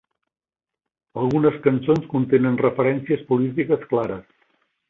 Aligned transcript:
Algunes 1.25 1.59
cançons 1.67 2.09
contenen 2.15 2.57
referències 2.65 3.25
polítiques 3.31 3.89
clares. 3.93 4.29